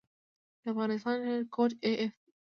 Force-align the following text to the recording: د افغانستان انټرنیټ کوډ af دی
د 0.63 0.65
افغانستان 0.71 1.15
انټرنیټ 1.17 1.47
کوډ 1.55 1.71
af 1.87 1.93
دی 1.99 2.07